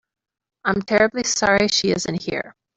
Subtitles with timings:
[0.65, 2.55] I'm terribly sorry she isn't here.